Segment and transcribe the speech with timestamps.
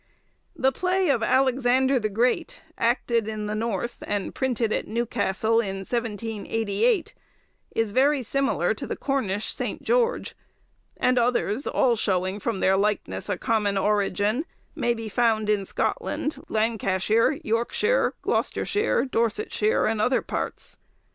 [0.55, 5.85] The play of 'Alexander the Great,' acted in the north, and printed at Newcastle, in
[5.85, 7.13] 1788,
[7.75, 9.83] is very similar to the Cornish St.
[9.83, 10.35] George;
[10.97, 16.43] and others, all showing from their likeness a common origin, may be found in Scotland,
[16.49, 20.77] Lancashire, Yorkshire, Gloucestershire, Dorsetshire, and other parts.